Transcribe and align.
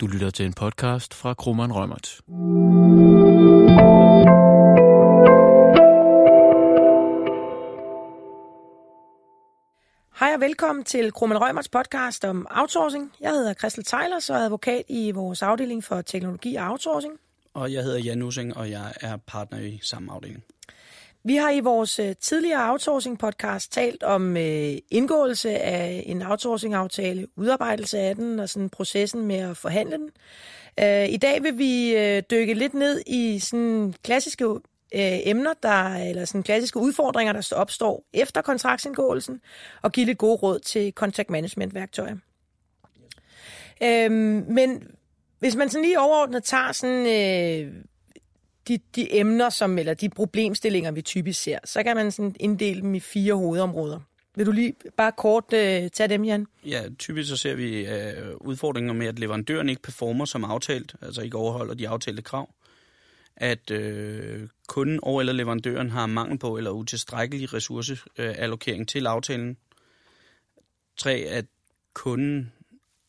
Du 0.00 0.06
lytter 0.06 0.30
til 0.30 0.46
en 0.46 0.52
podcast 0.52 1.14
fra 1.14 1.34
Krummeren 1.34 1.72
Rømert. 1.72 2.20
Hej 10.18 10.34
og 10.34 10.40
velkommen 10.40 10.84
til 10.84 11.12
Krummel 11.12 11.38
Rømerts 11.38 11.68
podcast 11.68 12.24
om 12.24 12.46
outsourcing. 12.50 13.12
Jeg 13.20 13.30
hedder 13.30 13.54
Christel 13.54 13.84
Tejler, 13.84 14.26
og 14.30 14.36
er 14.36 14.44
advokat 14.44 14.82
i 14.88 15.10
vores 15.10 15.42
afdeling 15.42 15.84
for 15.84 16.02
teknologi 16.02 16.54
og 16.56 16.70
outsourcing. 16.70 17.14
Og 17.54 17.72
jeg 17.72 17.82
hedder 17.82 17.98
Jan 17.98 18.22
Using, 18.22 18.56
og 18.56 18.70
jeg 18.70 18.94
er 19.00 19.16
partner 19.16 19.58
i 19.58 19.80
samme 19.82 20.12
afdeling. 20.12 20.44
Vi 21.28 21.36
har 21.36 21.50
i 21.50 21.60
vores 21.60 21.98
øh, 21.98 22.16
tidligere 22.20 22.70
outsourcing-podcast 22.72 23.70
talt 23.70 24.02
om 24.02 24.36
øh, 24.36 24.76
indgåelse 24.90 25.58
af 25.58 26.02
en 26.06 26.22
outsourcing-aftale, 26.22 27.26
udarbejdelse 27.36 27.98
af 27.98 28.14
den 28.14 28.40
og 28.40 28.48
sådan 28.48 28.70
processen 28.70 29.26
med 29.26 29.36
at 29.36 29.56
forhandle 29.56 29.96
den. 29.96 30.10
Øh, 30.80 31.08
I 31.08 31.16
dag 31.16 31.42
vil 31.42 31.58
vi 31.58 31.96
øh, 31.96 32.22
dykke 32.30 32.54
lidt 32.54 32.74
ned 32.74 33.02
i 33.06 33.38
sådan 33.38 33.94
klassiske 34.04 34.44
øh, 34.44 34.60
emner, 35.24 35.54
der, 35.62 36.08
eller 36.08 36.24
sådan 36.24 36.42
klassiske 36.42 36.78
udfordringer, 36.78 37.32
der 37.32 37.52
opstår 37.56 38.04
efter 38.12 38.42
kontraktsindgåelsen, 38.42 39.40
og 39.82 39.92
give 39.92 40.06
lidt 40.06 40.18
gode 40.18 40.36
råd 40.36 40.58
til 40.58 40.92
contact 40.92 41.30
management-værktøjer. 41.30 42.16
Øhm, 43.82 44.44
men 44.48 44.82
hvis 45.38 45.56
man 45.56 45.68
sådan 45.68 45.84
lige 45.84 46.00
overordnet 46.00 46.44
tager 46.44 46.72
sådan, 46.72 47.06
øh, 47.06 47.74
de, 48.68 48.78
de 48.96 49.18
emner, 49.18 49.50
som, 49.50 49.78
eller 49.78 49.94
de 49.94 50.08
problemstillinger, 50.08 50.90
vi 50.90 51.02
typisk 51.02 51.42
ser, 51.42 51.58
så 51.64 51.82
kan 51.82 51.96
man 51.96 52.12
sådan 52.12 52.36
inddele 52.40 52.80
dem 52.80 52.94
i 52.94 53.00
fire 53.00 53.34
hovedområder. 53.34 54.00
Vil 54.36 54.46
du 54.46 54.52
lige 54.52 54.74
bare 54.96 55.12
kort 55.12 55.44
øh, 55.52 55.90
tage 55.90 56.08
dem, 56.08 56.24
Jan? 56.24 56.46
Ja, 56.66 56.82
typisk 56.98 57.28
så 57.28 57.36
ser 57.36 57.54
vi 57.54 57.86
øh, 57.86 58.36
udfordringer 58.36 58.92
med, 58.92 59.06
at 59.06 59.18
leverandøren 59.18 59.68
ikke 59.68 59.82
performer 59.82 60.24
som 60.24 60.44
aftalt, 60.44 60.94
altså 61.02 61.22
ikke 61.22 61.36
overholder 61.36 61.74
de 61.74 61.88
aftalte 61.88 62.22
krav. 62.22 62.54
At 63.36 63.70
øh, 63.70 64.48
kunden 64.68 65.00
og 65.02 65.20
eller 65.20 65.32
leverandøren 65.32 65.90
har 65.90 66.06
mangel 66.06 66.38
på 66.38 66.56
eller 66.56 66.70
utilstrækkelig 66.70 67.54
ressourceallokering 67.54 68.80
øh, 68.80 68.86
til 68.86 69.06
aftalen. 69.06 69.56
Tre, 70.96 71.12
at 71.12 71.44
kunden, 71.94 72.52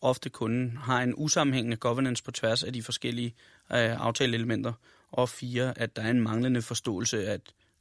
ofte 0.02 0.30
kunden, 0.30 0.78
har 0.78 1.02
en 1.02 1.14
usammenhængende 1.17 1.78
governance 1.78 2.23
på 2.23 2.31
tværs 2.31 2.64
af 2.64 2.73
de 2.73 2.84
forskellige 2.84 3.34
øh, 3.72 4.06
aftaleelementer. 4.06 4.73
Og 5.12 5.30
fire, 5.30 5.74
at 5.78 5.96
der 5.96 6.02
er 6.02 6.10
en 6.10 6.22
manglende 6.22 6.62
forståelse 6.62 7.28
af 7.28 7.40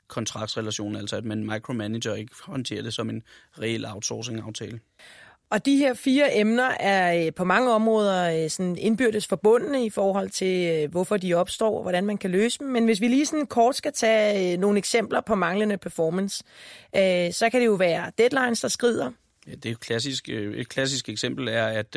kontraktsrelationen, 0.08 0.96
altså 0.96 1.16
at 1.16 1.24
man 1.24 1.44
micromanager 1.44 2.14
ikke 2.14 2.34
håndterer 2.42 2.82
det 2.82 2.94
som 2.94 3.10
en 3.10 3.22
reel 3.60 3.86
outsourcing-aftale. 3.86 4.80
Og 5.50 5.66
de 5.66 5.76
her 5.76 5.94
fire 5.94 6.36
emner 6.36 6.70
er 6.80 7.26
øh, 7.26 7.32
på 7.34 7.44
mange 7.44 7.70
områder 7.72 8.44
øh, 8.44 8.50
sådan 8.50 8.76
indbyrdes 8.76 9.26
forbundne 9.26 9.86
i 9.86 9.90
forhold 9.90 10.30
til, 10.30 10.68
øh, 10.68 10.90
hvorfor 10.90 11.16
de 11.16 11.34
opstår 11.34 11.76
og 11.76 11.82
hvordan 11.82 12.06
man 12.06 12.18
kan 12.18 12.30
løse 12.30 12.58
dem. 12.58 12.66
Men 12.66 12.84
hvis 12.84 13.00
vi 13.00 13.08
lige 13.08 13.26
sådan 13.26 13.46
kort 13.46 13.76
skal 13.76 13.92
tage 13.92 14.56
nogle 14.56 14.78
eksempler 14.78 15.20
på 15.20 15.34
manglende 15.34 15.78
performance, 15.78 16.44
så 17.32 17.48
kan 17.50 17.60
det 17.60 17.66
jo 17.66 17.72
være 17.72 18.12
deadlines, 18.18 18.60
der 18.60 18.68
skrider. 18.68 19.10
Ja, 19.46 19.52
det 19.52 19.66
er 19.66 19.70
et 19.72 19.80
klassisk, 19.80 20.28
et 20.28 20.68
klassisk 20.68 21.08
eksempel 21.08 21.48
er, 21.48 21.66
at 21.66 21.96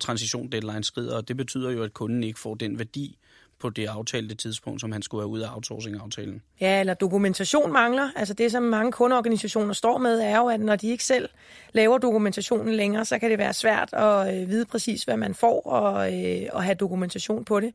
transition 0.00 0.52
deadline 0.52 0.84
skrider, 0.84 1.16
og 1.16 1.28
det 1.28 1.36
betyder 1.36 1.70
jo, 1.70 1.82
at 1.82 1.94
kunden 1.94 2.24
ikke 2.24 2.40
får 2.40 2.54
den 2.54 2.78
værdi, 2.78 3.18
på 3.64 3.70
det 3.70 3.86
aftalte 3.86 4.34
tidspunkt, 4.34 4.80
som 4.80 4.92
han 4.92 5.02
skulle 5.02 5.22
have 5.22 5.28
ud 5.28 5.40
af 5.40 5.54
outsourcing-aftalen. 5.54 6.42
Ja, 6.60 6.80
eller 6.80 6.94
dokumentation 6.94 7.72
mangler. 7.72 8.10
Altså 8.16 8.34
det, 8.34 8.50
som 8.50 8.62
mange 8.62 8.92
kundeorganisationer 8.92 9.72
står 9.72 9.98
med, 9.98 10.20
er 10.20 10.36
jo, 10.38 10.48
at 10.48 10.60
når 10.60 10.76
de 10.76 10.88
ikke 10.88 11.04
selv 11.04 11.28
laver 11.72 11.98
dokumentationen 11.98 12.74
længere, 12.74 13.04
så 13.04 13.18
kan 13.18 13.30
det 13.30 13.38
være 13.38 13.52
svært 13.52 13.92
at 13.92 14.34
øh, 14.34 14.48
vide 14.48 14.64
præcis, 14.64 15.04
hvad 15.04 15.16
man 15.16 15.34
får, 15.34 15.60
og, 15.60 16.24
øh, 16.24 16.48
og 16.52 16.64
have 16.64 16.74
dokumentation 16.74 17.44
på 17.44 17.60
det. 17.60 17.72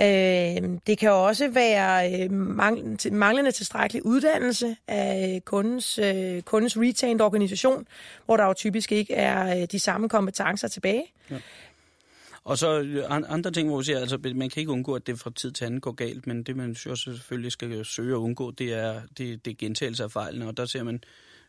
Øh, 0.00 0.78
det 0.86 0.98
kan 0.98 1.10
også 1.10 1.48
være 1.48 2.22
øh, 2.22 2.32
manglende 3.12 3.52
tilstrækkelig 3.52 4.06
uddannelse 4.06 4.76
af 4.88 5.42
kundens, 5.44 5.98
øh, 5.98 6.42
kundens 6.42 6.76
retained 6.76 7.20
organisation, 7.20 7.86
hvor 8.26 8.36
der 8.36 8.44
jo 8.44 8.52
typisk 8.52 8.92
ikke 8.92 9.14
er 9.14 9.60
øh, 9.60 9.66
de 9.72 9.78
samme 9.78 10.08
kompetencer 10.08 10.68
tilbage. 10.68 11.04
Ja. 11.30 11.36
Og 12.48 12.58
så 12.58 12.80
øh, 12.80 13.04
andre 13.08 13.50
ting, 13.50 13.68
hvor 13.68 13.78
vi 13.78 13.84
siger, 13.84 13.98
altså 13.98 14.18
man 14.34 14.50
kan 14.50 14.60
ikke 14.60 14.72
undgå, 14.72 14.94
at 14.94 15.06
det 15.06 15.18
fra 15.18 15.30
tid 15.36 15.52
til 15.52 15.64
anden 15.64 15.80
går 15.80 15.92
galt, 15.92 16.26
men 16.26 16.42
det 16.42 16.56
man 16.56 16.76
jo 16.86 16.96
selvfølgelig 16.96 17.52
skal 17.52 17.84
søge 17.84 18.12
at 18.12 18.18
undgå, 18.18 18.50
det 18.50 18.74
er, 18.74 19.02
det, 19.18 19.44
det 19.44 19.50
er 19.50 19.54
gentagelse 19.54 20.04
af 20.04 20.10
fejlene, 20.10 20.48
og 20.48 20.56
der 20.56 20.64
ser 20.64 20.82
man 20.82 21.00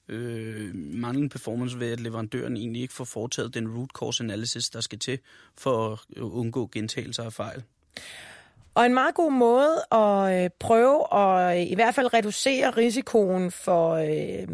øh, 0.07 0.75
manglende 0.75 1.29
performance 1.29 1.79
ved, 1.79 1.91
at 1.91 1.99
leverandøren 1.99 2.57
egentlig 2.57 2.81
ikke 2.81 2.93
får 2.93 3.03
foretaget 3.03 3.53
den 3.53 3.77
root 3.77 3.89
cause 3.99 4.23
analysis, 4.23 4.69
der 4.69 4.81
skal 4.81 4.99
til 4.99 5.19
for 5.57 5.91
at 5.93 6.21
undgå 6.21 6.69
gentagelser 6.71 7.23
af 7.23 7.33
fejl. 7.33 7.63
Og 8.79 8.85
en 8.85 8.93
meget 8.93 9.15
god 9.15 9.31
måde 9.31 9.83
at 9.91 10.43
øh, 10.43 10.49
prøve 10.59 11.13
at 11.13 11.57
øh, 11.57 11.71
i 11.71 11.75
hvert 11.75 11.95
fald 11.95 12.13
reducere 12.13 12.69
risikoen 12.69 13.51
for, 13.51 13.93
øh, 13.93 14.47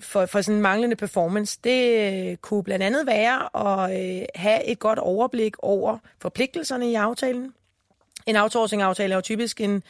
for, 0.00 0.26
for 0.26 0.40
sådan 0.40 0.60
manglende 0.60 0.96
performance, 0.96 1.58
det 1.64 2.12
øh, 2.30 2.36
kunne 2.36 2.62
blandt 2.62 2.84
andet 2.84 3.06
være 3.06 3.56
at 3.68 4.00
øh, 4.00 4.26
have 4.34 4.64
et 4.64 4.78
godt 4.78 4.98
overblik 4.98 5.54
over 5.58 5.98
forpligtelserne 6.18 6.90
i 6.90 6.94
aftalen. 6.94 7.52
En 8.26 8.36
outsourcing-aftale 8.36 9.12
er 9.12 9.16
jo 9.16 9.20
typisk 9.20 9.60
en, 9.60 9.82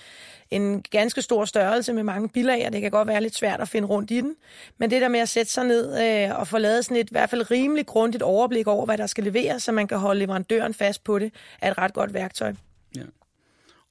en 0.50 0.82
ganske 0.82 1.22
stor 1.22 1.44
størrelse 1.44 1.92
med 1.92 2.02
mange 2.02 2.28
bilag, 2.28 2.66
og 2.66 2.72
det 2.72 2.80
kan 2.80 2.90
godt 2.90 3.08
være 3.08 3.20
lidt 3.20 3.34
svært 3.34 3.60
at 3.60 3.68
finde 3.68 3.88
rundt 3.88 4.10
i 4.10 4.20
den. 4.20 4.36
Men 4.78 4.90
det 4.90 5.02
der 5.02 5.08
med 5.08 5.20
at 5.20 5.28
sætte 5.28 5.52
sig 5.52 5.64
ned 5.64 6.02
øh, 6.02 6.38
og 6.40 6.48
få 6.48 6.58
lavet 6.58 6.84
sådan 6.84 6.96
et 6.96 7.10
i 7.10 7.14
hvert 7.14 7.30
fald 7.30 7.50
rimelig 7.50 7.86
grundigt 7.86 8.22
overblik 8.22 8.66
over, 8.66 8.84
hvad 8.84 8.98
der 8.98 9.06
skal 9.06 9.24
leveres, 9.24 9.62
så 9.62 9.72
man 9.72 9.88
kan 9.88 9.98
holde 9.98 10.20
leverandøren 10.20 10.74
fast 10.74 11.04
på 11.04 11.18
det, 11.18 11.32
er 11.60 11.70
et 11.70 11.78
ret 11.78 11.92
godt 11.92 12.14
værktøj. 12.14 12.54
Ja. 12.96 13.02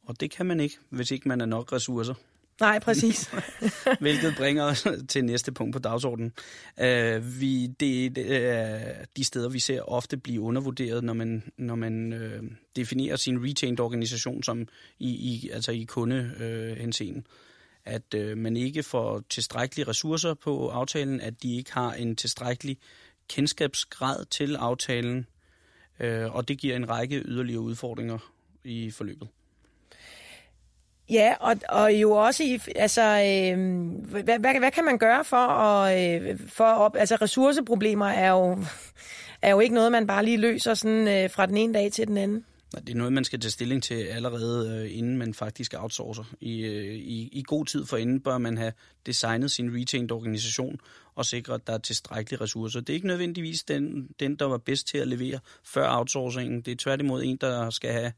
Og 0.09 0.19
det 0.19 0.31
kan 0.31 0.45
man 0.45 0.59
ikke, 0.59 0.77
hvis 0.89 1.11
ikke 1.11 1.27
man 1.27 1.41
er 1.41 1.45
nok 1.45 1.73
ressourcer. 1.73 2.13
Nej, 2.59 2.79
præcis. 2.79 3.31
Hvilket 3.99 4.33
bringer 4.37 4.63
os 4.63 4.87
til 5.09 5.25
næste 5.25 5.51
punkt 5.51 5.73
på 5.73 5.79
dagsordenen. 5.79 6.33
Uh, 6.77 7.41
vi, 7.41 7.67
det, 7.67 8.17
er 8.17 9.05
de 9.17 9.23
steder, 9.23 9.49
vi 9.49 9.59
ser 9.59 9.81
ofte 9.81 10.17
blive 10.17 10.41
undervurderet, 10.41 11.03
når 11.03 11.13
man, 11.13 11.43
når 11.57 11.75
man 11.75 12.13
uh, 12.13 12.49
definerer 12.75 13.15
sin 13.15 13.45
retained 13.45 13.79
organisation 13.79 14.43
som 14.43 14.67
i, 14.99 15.09
i, 15.09 15.49
altså 15.49 15.71
i 15.71 15.83
kundehenseenden. 15.83 17.23
Uh, 17.27 17.93
at 17.93 18.15
uh, 18.17 18.37
man 18.37 18.57
ikke 18.57 18.83
får 18.83 19.23
tilstrækkelige 19.29 19.87
ressourcer 19.87 20.33
på 20.33 20.69
aftalen, 20.69 21.21
at 21.21 21.43
de 21.43 21.55
ikke 21.55 21.73
har 21.73 21.93
en 21.93 22.15
tilstrækkelig 22.15 22.77
kendskabsgrad 23.27 24.25
til 24.25 24.55
aftalen, 24.55 25.25
uh, 26.03 26.35
og 26.35 26.47
det 26.47 26.57
giver 26.57 26.75
en 26.75 26.89
række 26.89 27.19
yderligere 27.19 27.61
udfordringer 27.61 28.31
i 28.63 28.91
forløbet. 28.91 29.27
Ja, 31.09 31.33
og, 31.39 31.55
og 31.69 31.93
jo 31.93 32.11
også 32.11 32.43
i, 32.43 32.59
altså, 32.75 33.01
øh, 33.01 33.57
hvad, 34.23 34.39
hvad, 34.39 34.59
hvad 34.59 34.71
kan 34.71 34.85
man 34.85 34.97
gøre 34.97 35.23
for 35.23 35.47
at, 35.47 36.21
øh, 36.21 36.39
for 36.47 36.63
op, 36.63 36.95
altså 36.95 37.15
ressourceproblemer 37.15 38.05
er 38.05 38.29
jo, 38.29 38.63
er 39.41 39.51
jo 39.51 39.59
ikke 39.59 39.75
noget, 39.75 39.91
man 39.91 40.07
bare 40.07 40.25
lige 40.25 40.37
løser 40.37 40.73
sådan 40.73 41.07
øh, 41.07 41.29
fra 41.29 41.45
den 41.45 41.57
ene 41.57 41.73
dag 41.73 41.91
til 41.91 42.07
den 42.07 42.17
anden. 42.17 42.45
Nej, 42.73 42.81
det 42.87 42.93
er 42.93 42.97
noget, 42.97 43.13
man 43.13 43.23
skal 43.23 43.39
tage 43.39 43.51
stilling 43.51 43.83
til 43.83 44.03
allerede, 44.03 44.83
øh, 44.83 44.97
inden 44.97 45.17
man 45.17 45.33
faktisk 45.33 45.73
outsourcer. 45.77 46.23
I, 46.41 46.61
øh, 46.61 46.95
i, 46.95 47.29
I 47.31 47.43
god 47.47 47.65
tid 47.65 47.85
forinden 47.85 48.19
bør 48.19 48.37
man 48.37 48.57
have 48.57 48.73
designet 49.05 49.51
sin 49.51 49.79
retained 49.79 50.11
organisation 50.11 50.79
og 51.15 51.25
sikre, 51.25 51.53
at 51.53 51.67
der 51.67 51.73
er 51.73 51.77
tilstrækkelige 51.77 52.41
ressourcer. 52.41 52.79
Det 52.79 52.89
er 52.89 52.93
ikke 52.93 53.07
nødvendigvis 53.07 53.63
den, 53.63 54.09
den, 54.19 54.35
der 54.35 54.45
var 54.45 54.57
bedst 54.57 54.87
til 54.87 54.97
at 54.97 55.07
levere 55.07 55.39
før 55.63 55.97
outsourcingen. 55.97 56.61
Det 56.61 56.71
er 56.71 56.75
tværtimod 56.75 57.23
en, 57.23 57.37
der 57.37 57.69
skal 57.69 57.91
have 57.91 58.11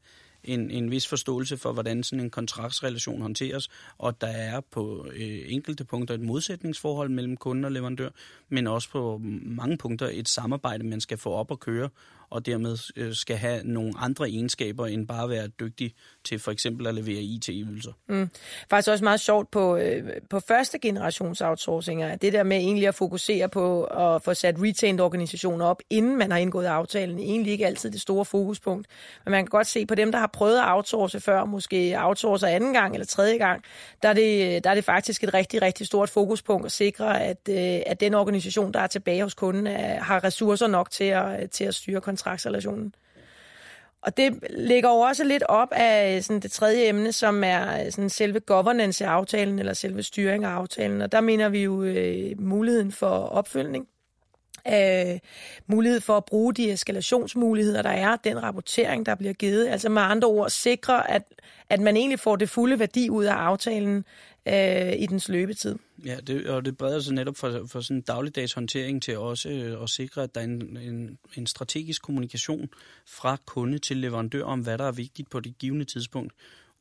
en, 0.44 0.70
en 0.70 0.90
vis 0.90 1.08
forståelse 1.08 1.56
for, 1.56 1.72
hvordan 1.72 2.02
sådan 2.02 2.24
en 2.24 2.30
kontraktsrelation 2.30 3.22
håndteres, 3.22 3.68
og 3.98 4.20
der 4.20 4.26
er 4.26 4.60
på 4.70 5.06
øh, 5.12 5.40
enkelte 5.46 5.84
punkter 5.84 6.14
et 6.14 6.20
modsætningsforhold 6.20 7.08
mellem 7.08 7.36
kunde 7.36 7.66
og 7.66 7.72
leverandør, 7.72 8.08
men 8.48 8.66
også 8.66 8.90
på 8.90 9.20
mange 9.42 9.76
punkter 9.76 10.08
et 10.12 10.28
samarbejde, 10.28 10.84
man 10.84 11.00
skal 11.00 11.18
få 11.18 11.30
op 11.30 11.50
og 11.50 11.60
køre, 11.60 11.88
og 12.32 12.46
dermed 12.46 12.76
øh, 12.96 13.14
skal 13.14 13.36
have 13.36 13.60
nogle 13.64 13.92
andre 13.98 14.28
egenskaber 14.28 14.86
end 14.86 15.06
bare 15.08 15.22
at 15.24 15.30
være 15.30 15.48
dygtig 15.48 15.94
til 16.24 16.38
for 16.38 16.50
eksempel 16.50 16.86
at 16.86 16.94
levere 16.94 17.20
IT-ydelser. 17.22 17.92
Mm. 18.08 18.30
Faktisk 18.70 18.90
også 18.90 19.04
meget 19.04 19.20
sjovt 19.20 19.50
på, 19.50 19.76
øh, 19.76 20.02
på 20.30 20.40
første 20.40 20.78
generations 20.78 21.40
outsourcinger, 21.40 22.16
det 22.16 22.32
der 22.32 22.42
med 22.42 22.56
egentlig 22.56 22.88
at 22.88 22.94
fokusere 22.94 23.48
på 23.48 23.84
at 23.84 24.22
få 24.22 24.34
sat 24.34 24.54
retained 24.58 25.00
organisationer 25.00 25.64
op, 25.64 25.82
inden 25.90 26.18
man 26.18 26.30
har 26.30 26.38
indgået 26.38 26.66
aftalen, 26.66 27.18
egentlig 27.18 27.52
ikke 27.52 27.66
altid 27.66 27.90
det 27.90 28.00
store 28.00 28.24
fokuspunkt. 28.24 28.86
Men 29.24 29.30
man 29.30 29.44
kan 29.44 29.50
godt 29.50 29.66
se 29.66 29.86
på 29.86 29.94
dem, 29.94 30.12
der 30.12 30.18
har 30.18 30.30
prøvet 30.32 30.58
at 30.58 30.64
outsource 30.66 31.20
før, 31.20 31.44
måske 31.44 31.94
outsource 31.98 32.48
anden 32.48 32.72
gang 32.72 32.94
eller 32.94 33.06
tredje 33.06 33.38
gang, 33.38 33.64
der 34.02 34.08
er 34.08 34.12
det, 34.12 34.64
der 34.64 34.70
er 34.70 34.74
det 34.74 34.84
faktisk 34.84 35.24
et 35.24 35.34
rigtig, 35.34 35.62
rigtig 35.62 35.86
stort 35.86 36.10
fokuspunkt 36.10 36.66
at 36.66 36.72
sikre, 36.72 37.22
at, 37.22 37.38
øh, 37.48 37.80
at 37.86 38.00
den 38.00 38.14
organisation, 38.14 38.72
der 38.72 38.80
er 38.80 38.86
tilbage 38.86 39.22
hos 39.22 39.34
kunden, 39.34 39.66
har 39.96 40.24
ressourcer 40.24 40.66
nok 40.66 40.90
til 40.90 41.04
at, 41.04 41.50
til 41.50 41.64
at 41.64 41.74
styre 41.74 42.00
kontraktsrelationen. 42.22 42.94
Og 44.02 44.16
det 44.16 44.38
ligger 44.50 44.88
jo 44.88 44.96
også 44.96 45.24
lidt 45.24 45.42
op 45.42 45.68
af 45.72 46.16
øh, 46.16 46.22
sådan 46.22 46.40
det 46.40 46.52
tredje 46.52 46.88
emne, 46.88 47.12
som 47.12 47.44
er 47.44 47.84
øh, 47.84 47.92
sådan 47.92 48.10
selve 48.10 48.40
governance 48.40 49.06
af 49.06 49.10
aftalen, 49.10 49.58
eller 49.58 49.72
selve 49.72 50.02
styring 50.02 50.44
af 50.44 50.48
aftalen. 50.48 51.02
Og 51.02 51.12
der 51.12 51.20
mener 51.20 51.48
vi 51.48 51.62
jo 51.62 51.82
øh, 51.82 52.40
muligheden 52.40 52.92
for 52.92 53.08
opfølgning 53.08 53.88
øh, 54.68 55.18
mulighed 55.66 56.00
for 56.00 56.16
at 56.16 56.24
bruge 56.24 56.54
de 56.54 56.72
eskalationsmuligheder, 56.72 57.82
der 57.82 57.90
er, 57.90 58.16
den 58.16 58.42
rapportering, 58.42 59.06
der 59.06 59.14
bliver 59.14 59.32
givet. 59.32 59.68
Altså 59.68 59.88
med 59.88 60.02
andre 60.02 60.28
ord 60.28 60.50
sikre, 60.50 61.10
at, 61.10 61.22
at 61.68 61.80
man 61.80 61.96
egentlig 61.96 62.18
får 62.18 62.36
det 62.36 62.48
fulde 62.48 62.78
værdi 62.78 63.10
ud 63.10 63.24
af 63.24 63.34
aftalen 63.34 64.04
øh, 64.48 64.92
i 64.98 65.06
dens 65.06 65.28
løbetid. 65.28 65.76
Ja, 66.04 66.16
det, 66.26 66.46
og 66.46 66.64
det 66.64 66.76
breder 66.76 67.00
sig 67.00 67.14
netop 67.14 67.36
for, 67.36 67.66
for 67.66 67.80
sådan 67.80 67.96
en 67.96 68.00
dagligdags 68.02 68.52
håndtering 68.52 69.02
til 69.02 69.18
også 69.18 69.48
øh, 69.48 69.82
at 69.82 69.90
sikre, 69.90 70.22
at 70.22 70.34
der 70.34 70.40
er 70.40 70.44
en, 70.44 70.76
en, 70.76 71.18
en 71.36 71.46
strategisk 71.46 72.02
kommunikation 72.02 72.68
fra 73.06 73.36
kunde 73.46 73.78
til 73.78 73.96
leverandør 73.96 74.44
om, 74.44 74.60
hvad 74.60 74.78
der 74.78 74.84
er 74.84 74.92
vigtigt 74.92 75.30
på 75.30 75.40
det 75.40 75.58
givende 75.58 75.84
tidspunkt. 75.84 76.32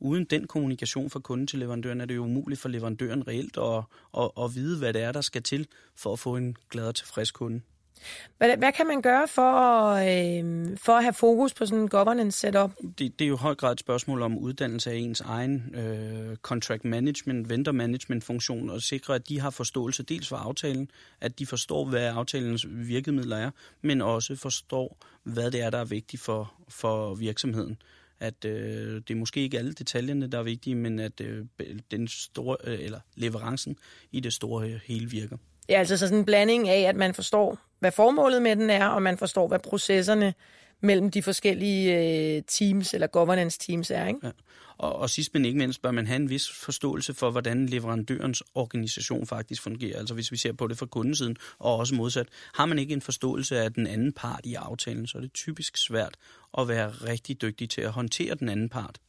Uden 0.01 0.25
den 0.25 0.48
kommunikation 0.48 1.09
fra 1.09 1.19
kunden 1.19 1.48
til 1.48 1.59
leverandøren 1.59 2.01
er 2.01 2.06
det 2.06 2.15
jo 2.15 2.24
umuligt 2.24 2.62
for 2.62 2.69
leverandøren 2.69 3.27
reelt 3.27 3.57
at, 3.57 3.83
at, 4.18 4.44
at 4.44 4.56
vide, 4.56 4.77
hvad 4.77 4.94
det 4.94 5.01
er, 5.01 5.12
der 5.12 5.21
skal 5.21 5.44
til 5.44 5.68
for 5.95 6.13
at 6.13 6.19
få 6.19 6.36
en 6.36 6.56
glad 6.69 6.88
og 6.88 6.95
tilfreds 6.95 7.31
kunde. 7.31 7.62
Hvad, 8.38 8.57
hvad 8.57 8.71
kan 8.71 8.88
man 8.88 9.01
gøre 9.01 9.27
for, 9.27 9.88
øh, 9.92 10.77
for 10.77 10.94
at 10.94 11.03
have 11.03 11.13
fokus 11.13 11.53
på 11.53 11.65
sådan 11.65 11.81
en 11.81 11.89
governance 11.89 12.39
setup? 12.39 12.71
Det, 13.00 13.19
det 13.19 13.25
er 13.25 13.30
jo 13.30 13.36
i 13.36 13.38
høj 13.38 13.56
grad 13.56 13.71
et 13.71 13.80
spørgsmål 13.80 14.21
om 14.21 14.38
uddannelse 14.38 14.92
af 14.92 14.95
ens 14.95 15.21
egen 15.21 15.75
øh, 15.75 16.36
contract 16.36 16.86
management, 16.86 17.50
vendor 17.50 17.71
management 17.71 18.24
funktion, 18.24 18.69
og 18.69 18.81
sikre, 18.81 19.15
at 19.15 19.30
de 19.30 19.39
har 19.39 19.50
forståelse 19.50 20.03
dels 20.03 20.30
for 20.30 20.36
aftalen, 20.36 20.92
at 21.21 21.39
de 21.39 21.45
forstår, 21.45 21.86
hvad 21.86 22.07
aftalens 22.07 22.65
virkemidler 22.69 23.38
er, 23.38 23.51
men 23.81 24.01
også 24.01 24.36
forstår, 24.36 24.98
hvad 25.24 25.51
det 25.51 25.62
er, 25.62 25.69
der 25.69 25.77
er 25.77 25.86
vigtigt 25.86 26.21
for, 26.21 26.53
for 26.69 27.15
virksomheden 27.15 27.77
at 28.21 28.45
øh, 28.45 29.01
det 29.07 29.12
er 29.12 29.15
måske 29.15 29.39
ikke 29.39 29.57
alle 29.57 29.73
detaljerne, 29.73 30.27
der 30.27 30.39
er 30.39 30.44
vigtige, 30.44 30.75
men 30.75 31.00
at 31.00 31.21
øh, 31.21 31.45
den 31.91 32.07
store, 32.07 32.57
øh, 32.63 32.79
eller 32.79 33.00
leverancen 33.15 33.77
i 34.12 34.19
det 34.19 34.33
store 34.33 34.69
øh, 34.69 34.79
hele 34.85 35.09
virker. 35.09 35.38
Ja, 35.69 35.79
altså 35.79 35.97
så 35.97 36.07
sådan 36.07 36.19
en 36.19 36.25
blanding 36.25 36.69
af, 36.69 36.81
at 36.81 36.95
man 36.95 37.13
forstår, 37.13 37.57
hvad 37.79 37.91
formålet 37.91 38.41
med 38.41 38.56
den 38.56 38.69
er, 38.69 38.88
og 38.88 39.01
man 39.01 39.18
forstår, 39.18 39.47
hvad 39.47 39.59
processerne 39.59 40.33
mellem 40.81 41.11
de 41.11 41.21
forskellige 41.21 41.97
øh, 41.97 42.43
teams 42.47 42.93
eller 42.93 43.07
governance 43.07 43.59
teams 43.59 43.91
er. 43.91 44.07
Ikke? 44.07 44.19
Ja. 44.23 44.31
Og, 44.77 44.95
og 44.95 45.09
sidst 45.09 45.33
men 45.33 45.45
ikke 45.45 45.57
mindst 45.57 45.81
bør 45.81 45.91
man 45.91 46.07
have 46.07 46.15
en 46.15 46.29
vis 46.29 46.49
forståelse 46.51 47.13
for, 47.13 47.31
hvordan 47.31 47.65
leverandørens 47.65 48.43
organisation 48.55 49.27
faktisk 49.27 49.61
fungerer. 49.61 49.99
Altså 49.99 50.13
hvis 50.13 50.31
vi 50.31 50.37
ser 50.37 50.53
på 50.53 50.67
det 50.67 50.77
fra 50.77 50.85
kundesiden, 50.85 51.37
og 51.59 51.77
også 51.77 51.95
modsat. 51.95 52.27
Har 52.53 52.65
man 52.65 52.79
ikke 52.79 52.93
en 52.93 53.01
forståelse 53.01 53.59
af 53.59 53.73
den 53.73 53.87
anden 53.87 54.13
part 54.13 54.41
i 54.43 54.53
aftalen, 54.53 55.07
så 55.07 55.17
er 55.17 55.21
det 55.21 55.33
typisk 55.33 55.77
svært 55.77 56.15
at 56.57 56.67
være 56.67 56.89
rigtig 56.89 57.41
dygtig 57.41 57.69
til 57.69 57.81
at 57.81 57.91
håndtere 57.91 58.35
den 58.35 58.49
anden 58.49 58.69
part. 58.69 58.99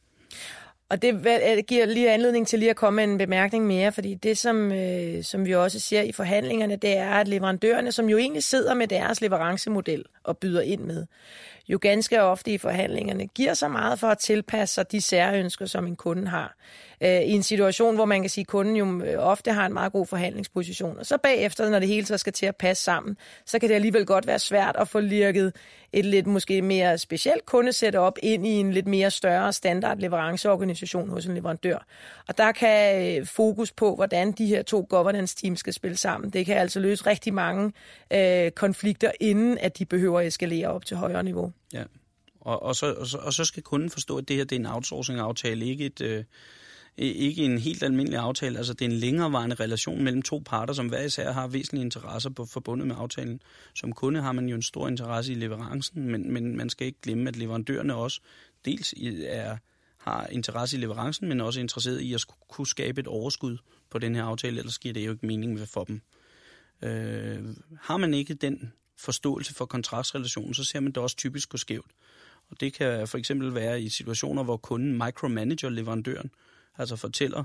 Og 0.89 1.01
det 1.01 1.67
giver 1.67 1.85
lige 1.85 2.11
anledning 2.11 2.47
til 2.47 2.59
lige 2.59 2.69
at 2.69 2.75
komme 2.75 2.95
med 2.95 3.13
en 3.13 3.17
bemærkning 3.17 3.67
mere, 3.67 3.91
fordi 3.91 4.13
det, 4.13 4.37
som, 4.37 4.71
øh, 4.71 5.23
som 5.23 5.45
vi 5.45 5.55
også 5.55 5.79
ser 5.79 6.01
i 6.01 6.11
forhandlingerne, 6.11 6.75
det 6.75 6.97
er, 6.97 7.11
at 7.11 7.27
leverandørerne, 7.27 7.91
som 7.91 8.09
jo 8.09 8.17
egentlig 8.17 8.43
sidder 8.43 8.73
med 8.73 8.87
deres 8.87 9.21
leverancemodel 9.21 10.05
og 10.23 10.37
byder 10.37 10.61
ind 10.61 10.81
med, 10.81 11.05
jo 11.67 11.79
ganske 11.81 12.21
ofte 12.21 12.51
i 12.51 12.57
forhandlingerne 12.57 13.27
giver 13.27 13.53
så 13.53 13.67
meget 13.67 13.99
for 13.99 14.07
at 14.07 14.17
tilpasse 14.17 14.75
sig 14.75 14.91
de 14.91 15.01
særønsker, 15.01 15.65
som 15.65 15.87
en 15.87 15.95
kunde 15.95 16.27
har. 16.27 16.55
Øh, 17.01 17.21
I 17.21 17.31
en 17.31 17.43
situation, 17.43 17.95
hvor 17.95 18.05
man 18.05 18.21
kan 18.21 18.29
sige, 18.29 18.41
at 18.41 18.47
kunden 18.47 18.75
jo 18.75 19.03
øh, 19.05 19.15
ofte 19.19 19.51
har 19.51 19.65
en 19.65 19.73
meget 19.73 19.91
god 19.91 20.05
forhandlingsposition. 20.05 20.97
Og 20.97 21.05
så 21.05 21.17
bagefter, 21.17 21.69
når 21.69 21.79
det 21.79 21.87
hele 21.87 22.05
så 22.05 22.17
skal 22.17 22.33
til 22.33 22.45
at 22.45 22.55
passe 22.55 22.83
sammen, 22.83 23.17
så 23.45 23.59
kan 23.59 23.69
det 23.69 23.75
alligevel 23.75 24.05
godt 24.05 24.27
være 24.27 24.39
svært 24.39 24.75
at 24.79 24.87
få 24.87 24.99
lirket 24.99 25.53
et 25.93 26.05
lidt 26.05 26.27
måske 26.27 26.61
mere 26.61 26.97
specielt 26.97 27.45
kundesetup 27.45 28.17
ind 28.23 28.47
i 28.47 28.49
en 28.49 28.73
lidt 28.73 28.87
mere 28.87 29.11
større 29.11 29.53
standard 29.53 29.99
leveranceorganisation 29.99 31.09
hos 31.09 31.25
en 31.25 31.35
leverandør. 31.35 31.85
Og 32.27 32.37
der 32.37 32.51
kan 32.51 33.17
øh, 33.19 33.25
fokus 33.25 33.71
på, 33.71 33.95
hvordan 33.95 34.31
de 34.31 34.45
her 34.45 34.61
to 34.61 34.87
governance 34.89 35.35
teams 35.35 35.59
skal 35.59 35.73
spille 35.73 35.97
sammen. 35.97 36.29
Det 36.29 36.45
kan 36.45 36.57
altså 36.57 36.79
løse 36.79 37.05
rigtig 37.05 37.33
mange 37.33 37.71
øh, 38.13 38.51
konflikter, 38.51 39.11
inden 39.19 39.57
at 39.57 39.79
de 39.79 39.85
behøver 39.85 40.19
at 40.19 40.27
eskalere 40.27 40.67
op 40.67 40.85
til 40.85 40.97
højere 40.97 41.23
niveau. 41.23 41.51
Ja, 41.73 41.83
og, 42.41 42.63
og, 42.63 42.75
så, 42.75 42.93
og, 42.93 43.07
så, 43.07 43.17
og 43.17 43.33
så 43.33 43.45
skal 43.45 43.63
kunden 43.63 43.89
forstå, 43.89 44.17
at 44.17 44.27
det 44.27 44.35
her 44.35 44.43
det 44.43 44.55
er 44.55 44.59
en 44.59 44.65
outsourcing-aftale, 44.65 45.65
ikke 45.65 45.85
et... 45.85 46.01
Øh 46.01 46.23
ikke 46.97 47.45
en 47.45 47.57
helt 47.57 47.83
almindelig 47.83 48.19
aftale. 48.19 48.57
Altså 48.57 48.73
det 48.73 48.85
er 48.85 48.89
en 48.89 48.97
længerevarende 48.97 49.55
relation 49.55 50.03
mellem 50.03 50.21
to 50.21 50.41
parter, 50.45 50.73
som 50.73 50.87
hver 50.87 51.01
især 51.01 51.31
har 51.31 51.47
væsentlige 51.47 51.85
interesser 51.85 52.29
på, 52.29 52.45
forbundet 52.45 52.87
med 52.87 52.95
aftalen. 52.99 53.41
Som 53.75 53.91
kunde 53.91 54.21
har 54.21 54.31
man 54.31 54.49
jo 54.49 54.55
en 54.55 54.61
stor 54.61 54.87
interesse 54.87 55.31
i 55.31 55.35
leverancen, 55.35 56.11
men, 56.11 56.33
men 56.33 56.57
man 56.57 56.69
skal 56.69 56.87
ikke 56.87 57.01
glemme, 57.01 57.27
at 57.27 57.35
leverandørerne 57.35 57.95
også 57.95 58.21
dels 58.65 58.93
er, 59.25 59.57
har 59.97 60.27
interesse 60.27 60.77
i 60.77 60.79
leverancen, 60.79 61.29
men 61.29 61.41
også 61.41 61.59
interesseret 61.59 62.01
i 62.01 62.13
at 62.13 62.25
kunne 62.49 62.67
skabe 62.67 63.01
et 63.01 63.07
overskud 63.07 63.57
på 63.89 63.99
den 63.99 64.15
her 64.15 64.23
aftale, 64.23 64.57
ellers 64.57 64.79
giver 64.79 64.93
det 64.93 65.05
jo 65.05 65.11
ikke 65.11 65.25
mening 65.25 65.67
for 65.67 65.83
dem. 65.83 66.01
Øh, 66.81 67.55
har 67.81 67.97
man 67.97 68.13
ikke 68.13 68.33
den 68.33 68.73
forståelse 69.03 69.53
for 69.53 69.65
kontraktsrelationen, 69.65 70.53
så 70.53 70.63
ser 70.63 70.79
man 70.79 70.91
det 70.91 70.97
også 70.97 71.15
typisk 71.15 71.49
gå 71.49 71.57
skævt. 71.57 71.91
Og 72.49 72.59
det 72.59 72.73
kan 72.73 73.07
for 73.07 73.17
eksempel 73.17 73.55
være 73.55 73.81
i 73.81 73.89
situationer, 73.89 74.43
hvor 74.43 74.57
kunden 74.57 74.97
micromanager 74.97 75.69
leverandøren, 75.69 76.31
altså 76.77 76.95
fortæller 76.95 77.43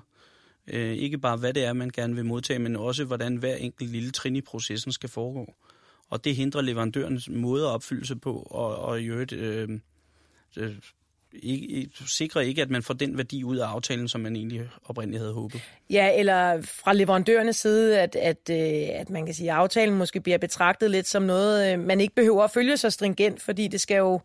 øh, 0.67 0.93
ikke 0.93 1.19
bare, 1.19 1.37
hvad 1.37 1.53
det 1.53 1.65
er, 1.65 1.73
man 1.73 1.91
gerne 1.91 2.15
vil 2.15 2.25
modtage, 2.25 2.59
men 2.59 2.77
også, 2.77 3.05
hvordan 3.05 3.37
hver 3.37 3.57
enkelt 3.57 3.91
lille 3.91 4.11
trin 4.11 4.37
i 4.37 4.41
processen 4.41 4.93
skal 4.93 5.09
foregå. 5.09 5.55
Og 6.11 6.25
det 6.25 6.37
hindrer 6.37 6.61
leverandørens 6.61 7.29
måde 7.29 7.65
at 7.65 7.71
opfylde 7.71 8.07
sig 8.07 8.21
på, 8.21 8.35
og, 8.51 8.77
og 8.77 9.01
i 9.01 9.05
øvrigt 9.05 9.33
øh, 9.33 9.69
øh, 10.57 10.77
ikke, 11.33 11.91
sikrer 12.07 12.41
ikke, 12.43 12.63
at 12.63 12.71
man 12.71 12.83
får 12.83 12.95
den 12.95 13.17
værdi 13.17 13.45
ud 13.45 13.57
af 13.57 13.67
aftalen, 13.67 14.09
som 14.09 14.21
man 14.21 14.37
egentlig 14.37 14.69
oprindeligt 14.85 15.21
havde 15.21 15.33
håbet. 15.35 15.61
Ja, 15.91 16.19
eller 16.19 16.63
fra 16.63 16.93
leverandørernes 16.93 17.57
side, 17.57 18.01
at, 18.01 18.17
at, 18.17 18.51
øh, 18.51 19.01
at 19.01 19.11
man 19.11 19.27
kan 19.27 19.35
sige, 19.35 19.51
at 19.53 19.57
aftalen 19.57 19.99
måske 19.99 20.21
bliver 20.21 20.39
betragtet 20.39 20.91
lidt 20.91 21.09
som 21.09 21.23
noget, 21.23 21.73
øh, 21.73 21.81
man 21.81 22.01
ikke 22.01 22.15
behøver 22.15 22.45
at 22.45 22.51
følge 22.51 22.77
så 22.77 22.91
stringent, 22.91 23.43
fordi 23.43 23.69
det 23.69 23.81
skal 23.81 23.97
jo 23.97 24.21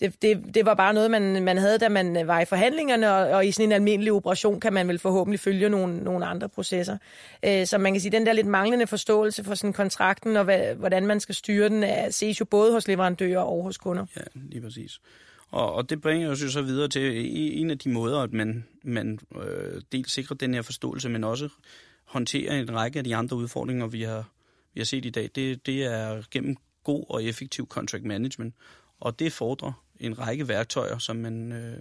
det, 0.00 0.22
det, 0.22 0.54
det 0.54 0.66
var 0.66 0.74
bare 0.74 0.94
noget, 0.94 1.10
man, 1.10 1.42
man 1.42 1.58
havde, 1.58 1.78
da 1.78 1.88
man 1.88 2.26
var 2.26 2.40
i 2.40 2.44
forhandlingerne, 2.44 3.12
og, 3.12 3.28
og 3.28 3.46
i 3.46 3.52
sådan 3.52 3.68
en 3.68 3.72
almindelig 3.72 4.12
operation 4.12 4.60
kan 4.60 4.72
man 4.72 4.88
vel 4.88 4.98
forhåbentlig 4.98 5.40
følge 5.40 5.68
nogle, 5.68 5.96
nogle 5.98 6.26
andre 6.26 6.48
processer. 6.48 6.98
Øh, 7.44 7.66
så 7.66 7.78
man 7.78 7.92
kan 7.92 8.00
sige, 8.00 8.12
den 8.12 8.26
der 8.26 8.32
lidt 8.32 8.46
manglende 8.46 8.86
forståelse 8.86 9.44
for 9.44 9.54
sådan 9.54 9.72
kontrakten, 9.72 10.36
og 10.36 10.44
hvad, 10.44 10.74
hvordan 10.74 11.06
man 11.06 11.20
skal 11.20 11.34
styre 11.34 11.68
den, 11.68 12.12
ses 12.12 12.40
jo 12.40 12.44
både 12.44 12.72
hos 12.72 12.88
leverandører 12.88 13.40
og 13.40 13.62
hos 13.62 13.78
kunder. 13.78 14.06
Ja, 14.16 14.22
lige 14.34 14.62
præcis. 14.62 15.00
Og, 15.50 15.72
og 15.72 15.90
det 15.90 16.00
bringer 16.00 16.30
os 16.30 16.42
jo 16.42 16.50
så 16.50 16.62
videre 16.62 16.88
til 16.88 17.02
e, 17.02 17.52
en 17.52 17.70
af 17.70 17.78
de 17.78 17.88
måder, 17.88 18.20
at 18.20 18.32
man, 18.32 18.64
man 18.84 19.18
øh, 19.36 19.82
dels 19.92 20.12
sikrer 20.12 20.36
den 20.36 20.54
her 20.54 20.62
forståelse, 20.62 21.08
men 21.08 21.24
også 21.24 21.48
håndterer 22.04 22.60
en 22.60 22.74
række 22.74 22.98
af 22.98 23.04
de 23.04 23.16
andre 23.16 23.36
udfordringer, 23.36 23.86
vi 23.86 24.02
har, 24.02 24.30
vi 24.74 24.80
har 24.80 24.84
set 24.84 25.04
i 25.04 25.10
dag. 25.10 25.30
Det, 25.34 25.66
det 25.66 25.84
er 25.84 26.22
gennem 26.30 26.56
god 26.84 27.04
og 27.08 27.24
effektiv 27.24 27.68
contract 27.68 28.04
management. 28.04 28.54
Og 29.00 29.18
det 29.18 29.32
fordrer 29.32 29.84
en 30.00 30.18
række 30.18 30.48
værktøjer, 30.48 30.98
som 30.98 31.16
man, 31.16 31.52
øh, 31.52 31.76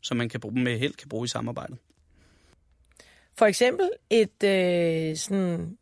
som 0.00 0.16
man 0.16 0.28
kan 0.28 0.40
bruge, 0.40 0.54
med 0.54 0.78
held 0.78 0.94
kan 0.94 1.08
bruge 1.08 1.24
i 1.24 1.28
samarbejdet. 1.28 1.78
For 3.38 3.46
eksempel 3.46 3.90
et 4.10 4.42
øh, 4.44 5.16
sådan 5.16 5.78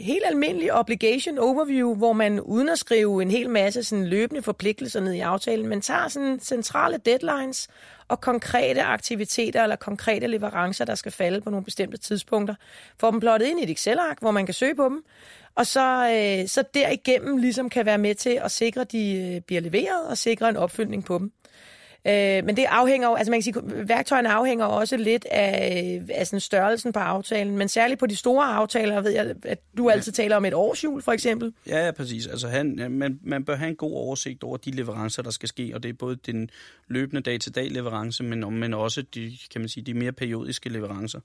helt 0.00 0.22
almindelig 0.26 0.72
obligation 0.72 1.38
overview, 1.38 1.94
hvor 1.94 2.12
man 2.12 2.40
uden 2.40 2.68
at 2.68 2.78
skrive 2.78 3.22
en 3.22 3.30
hel 3.30 3.50
masse 3.50 3.84
sådan 3.84 4.06
løbende 4.06 4.42
forpligtelser 4.42 5.00
ned 5.00 5.12
i 5.12 5.20
aftalen, 5.20 5.68
men 5.68 5.80
tager 5.80 6.08
sådan 6.08 6.40
centrale 6.40 6.96
deadlines 6.96 7.68
og 8.08 8.20
konkrete 8.20 8.82
aktiviteter 8.82 9.62
eller 9.62 9.76
konkrete 9.76 10.26
leverancer, 10.26 10.84
der 10.84 10.94
skal 10.94 11.12
falde 11.12 11.40
på 11.40 11.50
nogle 11.50 11.64
bestemte 11.64 11.96
tidspunkter. 11.96 12.54
Får 12.98 13.10
dem 13.10 13.20
plottet 13.20 13.46
ind 13.46 13.60
i 13.60 13.62
et 13.62 13.70
Excel-ark, 13.70 14.20
hvor 14.20 14.30
man 14.30 14.46
kan 14.46 14.54
søge 14.54 14.74
på 14.74 14.84
dem, 14.84 15.04
og 15.54 15.66
så, 15.66 16.08
øh, 16.10 16.48
så 16.48 16.64
derigennem 16.74 17.36
ligesom 17.36 17.68
kan 17.68 17.86
være 17.86 17.98
med 17.98 18.14
til 18.14 18.40
at 18.44 18.50
sikre, 18.50 18.80
at 18.80 18.92
de 18.92 19.34
øh, 19.34 19.40
bliver 19.40 19.60
leveret 19.60 20.06
og 20.08 20.18
sikre 20.18 20.48
en 20.48 20.56
opfølgning 20.56 21.04
på 21.04 21.18
dem. 21.18 21.32
Øh, 22.06 22.44
men 22.44 22.56
det 22.56 22.64
afhænger 22.68 23.08
jo, 23.08 23.14
altså 23.14 23.30
man 23.30 23.42
kan 23.42 23.42
sige, 23.42 23.88
værktøjerne 23.88 24.28
afhænger 24.28 24.64
også 24.64 24.96
lidt 24.96 25.24
af, 25.30 26.02
af 26.08 26.26
sådan 26.26 26.40
størrelsen 26.40 26.92
på 26.92 26.98
aftalen, 26.98 27.58
men 27.58 27.68
særligt 27.68 28.00
på 28.00 28.06
de 28.06 28.16
store 28.16 28.44
aftaler, 28.44 29.00
ved 29.00 29.10
jeg, 29.10 29.34
at 29.44 29.58
du 29.76 29.90
altid 29.90 30.12
taler 30.12 30.36
om 30.36 30.44
et 30.44 30.54
årsjul, 30.54 31.02
for 31.02 31.12
eksempel. 31.12 31.52
Ja, 31.66 31.84
ja 31.84 31.90
præcis. 31.90 32.26
Altså 32.26 32.48
han, 32.48 32.86
man, 32.90 33.20
man 33.22 33.44
bør 33.44 33.56
have 33.56 33.68
en 33.68 33.76
god 33.76 33.92
oversigt 33.92 34.42
over 34.42 34.56
de 34.56 34.70
leverancer, 34.70 35.22
der 35.22 35.30
skal 35.30 35.48
ske, 35.48 35.70
og 35.74 35.82
det 35.82 35.88
er 35.88 35.92
både 35.92 36.16
den 36.16 36.50
løbende 36.88 37.22
dag-til-dag 37.22 37.70
leverance, 37.70 38.24
men, 38.24 38.58
men 38.58 38.74
også 38.74 39.02
de, 39.02 39.38
kan 39.52 39.60
man 39.60 39.68
sige, 39.68 39.84
de 39.84 39.94
mere 39.94 40.12
periodiske 40.12 40.68
leverancer. 40.68 41.20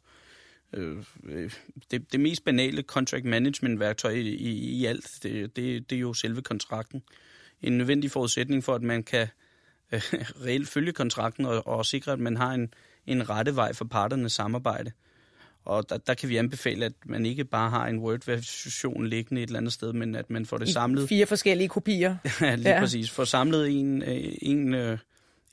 Øh, 0.74 0.98
øh, 1.24 1.52
det, 1.92 2.12
det 2.12 2.20
mest 2.20 2.46
banale 2.46 2.82
contract 2.82 3.26
management 3.26 3.80
værktøj 3.80 4.12
i, 4.12 4.22
i, 4.22 4.52
i 4.52 4.86
alt, 4.86 5.20
det, 5.24 5.56
det, 5.56 5.90
det 5.90 5.96
er 5.96 6.00
jo 6.00 6.14
selve 6.14 6.42
kontrakten. 6.42 7.04
En 7.62 7.78
nødvendig 7.78 8.12
forudsætning 8.12 8.64
for, 8.64 8.76
at 8.76 8.82
man 8.82 9.04
kan 9.04 9.22
øh, 9.22 9.28
reelt 10.46 10.70
følge 10.70 10.92
kontrakten 10.92 11.46
og, 11.46 11.68
og 11.68 11.86
sikre, 11.86 12.12
at 12.12 12.20
man 12.20 12.38
har 12.38 12.52
en, 12.52 12.74
en 13.06 13.30
rette 13.30 13.56
vej 13.56 13.74
for 13.74 13.86
parternes 13.86 14.34
samarbejde. 14.34 14.92
Og 15.66 15.90
der, 15.90 15.98
der 15.98 16.14
kan 16.14 16.30
vi 16.30 16.38
anbefale, 16.38 16.86
at 16.86 16.94
man 17.06 17.26
ikke 17.26 17.46
bare 17.46 17.70
har 17.70 17.88
en 17.88 18.00
Word-version 18.00 19.08
liggende 19.08 19.42
et 19.42 19.48
eller 19.48 19.60
andet 19.60 19.74
sted, 19.74 19.94
men 19.94 20.16
at 20.16 20.30
man 20.30 20.46
får 20.46 20.58
det 20.58 20.70
I 20.70 20.72
samlet. 20.72 21.10
fire 21.10 21.26
forskellige 21.26 21.68
kopier. 21.68 22.16
ja, 22.42 22.56
lige 22.56 22.70
ja. 22.70 22.80
præcis. 22.80 23.12
Får 23.12 23.24
samlet 23.24 23.70
en, 23.70 24.04
en, 24.42 24.76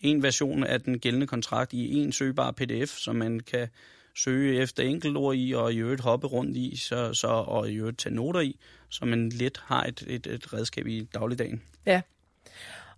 en 0.00 0.22
version 0.22 0.64
af 0.64 0.80
den 0.80 0.98
gældende 0.98 1.26
kontrakt 1.26 1.72
i 1.72 1.94
en 1.94 2.12
søgbar 2.12 2.50
pdf, 2.50 2.96
så 2.96 3.12
man 3.12 3.40
kan 3.40 3.68
søge 4.16 4.60
efter 4.60 4.82
enkeltord 4.82 5.36
i, 5.36 5.52
og 5.52 5.72
i 5.72 5.76
øvrigt 5.76 6.00
hoppe 6.00 6.26
rundt 6.26 6.56
i, 6.56 6.76
så, 6.76 7.14
så, 7.14 7.26
og 7.26 7.70
i 7.70 7.74
øvrigt 7.74 7.98
tage 7.98 8.14
noter 8.14 8.40
i, 8.40 8.58
så 8.88 9.04
man 9.04 9.28
let 9.28 9.62
har 9.64 9.84
et, 9.84 10.04
et, 10.06 10.26
et 10.26 10.52
redskab 10.52 10.86
i 10.86 11.08
dagligdagen. 11.14 11.62
Ja. 11.86 12.00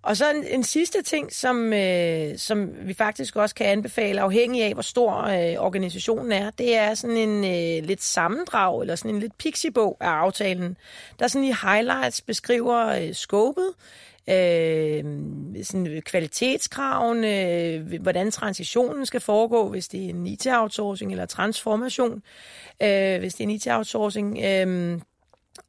Og 0.06 0.16
så 0.16 0.30
en, 0.30 0.44
en 0.44 0.62
sidste 0.62 1.02
ting, 1.02 1.32
som, 1.32 1.72
øh, 1.72 2.38
som 2.38 2.68
vi 2.82 2.94
faktisk 2.94 3.36
også 3.36 3.54
kan 3.54 3.66
anbefale, 3.66 4.20
afhængig 4.20 4.62
af, 4.62 4.72
hvor 4.72 4.82
stor 4.82 5.12
øh, 5.22 5.54
organisationen 5.58 6.32
er, 6.32 6.50
det 6.50 6.76
er 6.76 6.94
sådan 6.94 7.16
en 7.16 7.44
øh, 7.44 7.88
lidt 7.88 8.02
sammendrag, 8.02 8.80
eller 8.80 8.96
sådan 8.96 9.10
en 9.10 9.20
lidt 9.20 9.38
pixibog 9.38 9.96
af 10.00 10.08
aftalen, 10.08 10.76
der 11.18 11.28
sådan 11.28 11.48
i 11.48 11.54
highlights 11.62 12.20
beskriver 12.20 12.86
øh, 12.86 13.14
skåbet, 13.14 13.72
øh, 14.28 15.04
sådan 15.62 16.02
kvalitetskravene, 16.04 17.52
øh, 17.52 18.00
hvordan 18.00 18.30
transitionen 18.30 19.06
skal 19.06 19.20
foregå, 19.20 19.68
hvis 19.68 19.88
det 19.88 20.04
er 20.04 20.08
en 20.08 20.26
IT-outsourcing 20.26 21.10
eller 21.10 21.26
transformation, 21.26 22.22
øh, 22.82 23.18
hvis 23.18 23.34
det 23.34 23.40
er 23.40 23.48
en 23.48 23.50
IT-outsourcing, 23.50 24.38
øh, 24.44 25.00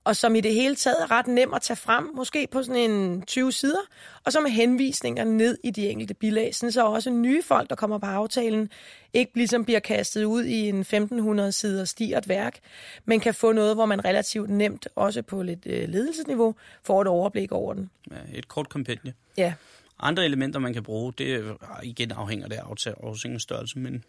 og 0.04 0.16
som 0.16 0.36
i 0.36 0.42
det 0.42 0.54
hele 0.54 0.76
taget 0.76 0.98
er 1.02 1.12
ret 1.12 1.28
nem 1.28 1.54
at 1.54 1.62
tage 1.62 1.78
frem, 1.78 2.10
måske 2.16 2.48
på 2.52 2.64
sådan 2.64 2.92
en 2.92 3.22
20 3.22 3.52
sider, 3.52 3.80
og 4.26 4.32
så 4.32 4.40
med 4.40 4.52
henvisninger 4.52 5.24
ned 5.24 5.58
i 5.64 5.72
de 5.72 5.90
enkelte 5.90 6.14
bilag, 6.14 6.56
sådan 6.56 6.72
så 6.72 6.86
også 6.86 7.10
nye 7.10 7.44
folk, 7.44 7.70
der 7.70 7.76
kommer 7.76 7.98
på 7.98 8.06
aftalen, 8.06 8.70
ikke 9.14 9.32
ligesom 9.36 9.66
bliver 9.66 9.80
kastet 9.80 10.24
ud 10.24 10.44
i 10.44 10.70
en 10.70 10.80
1500 10.80 11.52
sider 11.52 11.86
stiert 11.86 12.30
værk, 12.30 12.60
men 13.06 13.20
kan 13.20 13.34
få 13.34 13.52
noget, 13.52 13.76
hvor 13.76 13.86
man 13.86 14.06
relativt 14.06 14.50
nemt, 14.50 14.88
også 14.96 15.22
på 15.22 15.42
lidt 15.44 15.66
øh, 15.66 15.90
ledelsesniveau, 15.90 16.56
får 16.84 17.02
et 17.02 17.08
overblik 17.08 17.52
over 17.52 17.74
den. 17.74 17.90
Ja, 18.12 18.38
et 18.38 18.48
kort 18.48 18.70
kompendie. 18.70 19.14
Ja. 19.38 19.54
Andre 20.00 20.26
elementer, 20.26 20.60
man 20.60 20.74
kan 20.74 20.84
bruge, 20.84 21.14
det 21.18 21.58
igen 21.84 22.12
afhænger 22.12 22.48
det 22.48 22.56
af 22.56 22.64
outsourcingens 22.66 23.44
størrelse, 23.44 23.80
men 23.80 24.04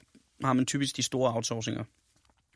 har 0.44 0.52
man 0.52 0.66
typisk 0.66 0.96
de 0.96 1.02
store 1.02 1.34
outsourcinger, 1.34 1.84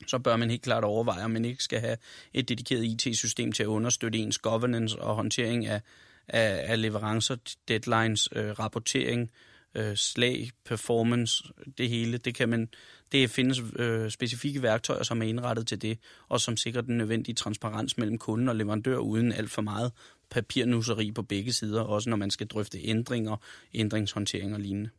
så 0.07 0.19
bør 0.19 0.37
man 0.37 0.51
helt 0.51 0.63
klart 0.63 0.85
overveje, 0.85 1.25
om 1.25 1.31
man 1.31 1.45
ikke 1.45 1.63
skal 1.63 1.81
have 1.81 1.97
et 2.35 2.49
dedikeret 2.49 2.85
IT-system 2.85 3.53
til 3.53 3.63
at 3.63 3.67
understøtte 3.67 4.19
ens 4.19 4.39
governance 4.39 5.03
og 5.03 5.15
håndtering 5.15 5.67
af, 5.67 5.81
af, 6.29 6.73
af 6.73 6.83
leverancer, 6.83 7.37
deadlines, 7.69 8.29
øh, 8.37 8.51
rapportering, 8.51 9.31
øh, 9.75 9.97
slag, 9.97 10.51
performance, 10.65 11.45
det 11.79 11.89
hele. 11.89 12.19
Det 12.19 12.35
kan 12.35 12.49
man, 12.49 12.69
det 13.13 13.31
findes 13.31 13.61
øh, 13.77 14.11
specifikke 14.11 14.63
værktøjer, 14.63 15.03
som 15.03 15.23
er 15.23 15.27
indrettet 15.27 15.67
til 15.67 15.83
det, 15.83 15.99
og 16.29 16.41
som 16.41 16.57
sikrer 16.57 16.81
den 16.81 16.99
nødvendige 16.99 17.35
transparens 17.35 17.99
mellem 17.99 18.19
kunden 18.19 18.49
og 18.49 18.57
leverandør, 18.57 18.97
uden 18.97 19.33
alt 19.33 19.51
for 19.51 19.63
meget 19.63 19.93
papirnusseri 20.31 21.13
på 21.13 21.23
begge 21.23 21.53
sider, 21.53 21.81
også 21.81 22.11
når 22.11 22.17
man 22.17 22.31
skal 22.31 22.47
drøfte 22.47 22.79
ændringer, 22.85 23.37
ændringshåndtering 23.75 24.55
og 24.55 24.61
lignende. 24.61 24.91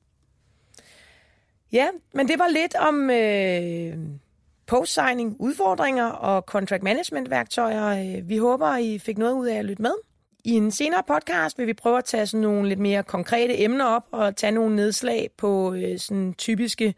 Ja, 1.72 1.88
men 2.14 2.28
det 2.28 2.40
var 2.40 2.48
lidt 2.48 2.76
om 2.76 3.10
øh, 3.10 3.98
post-signing, 4.68 5.36
udfordringer 5.40 6.06
og 6.06 6.42
contract 6.42 6.84
management-værktøjer. 6.84 8.18
Øh, 8.18 8.30
vi 8.30 8.38
håber, 8.38 8.78
I 8.78 9.00
fik 9.00 9.18
noget 9.18 9.34
ud 9.34 9.48
af 9.48 9.56
at 9.56 9.66
lytte 9.66 9.82
med. 9.82 9.94
I 10.46 10.52
en 10.52 10.72
senere 10.72 11.04
podcast 11.08 11.58
vil 11.58 11.68
vi 11.68 11.74
prøve 11.74 11.98
at 11.98 12.06
tage 12.06 12.28
sådan 12.28 12.42
nogle 12.42 12.70
lidt 12.70 12.80
mere 12.80 13.04
konkrete 13.04 13.64
emner 13.64 13.86
op 13.86 14.04
og 14.12 14.36
tage 14.36 14.52
nogle 14.52 14.76
nedslag 14.76 15.30
på 15.38 15.74
øh, 15.74 16.00
sådan 16.00 16.34
typiske 16.34 16.94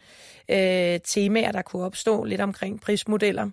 øh, 0.50 1.00
temaer, 1.03 1.51
der 1.51 1.62
kunne 1.62 1.84
opstå 1.84 2.24
lidt 2.24 2.41
omkring 2.41 2.81
prismodeller, 2.81 3.50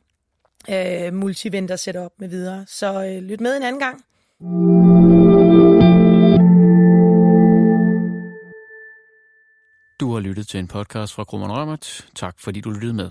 øh, 0.70 1.14
multivendor 1.14 1.76
setup 1.76 2.12
med 2.18 2.28
videre. 2.28 2.64
Så 2.68 3.04
øh, 3.04 3.22
lyt 3.22 3.40
med 3.40 3.56
en 3.56 3.62
anden 3.62 3.80
gang. 3.80 4.04
Du 10.00 10.12
har 10.12 10.20
lyttet 10.20 10.48
til 10.48 10.60
en 10.60 10.68
podcast 10.68 11.14
fra 11.14 11.24
Krummeren 11.24 11.52
Rømert. 11.52 12.08
Tak 12.14 12.34
fordi 12.40 12.60
du 12.60 12.70
lyttede 12.70 12.94
med. 12.94 13.10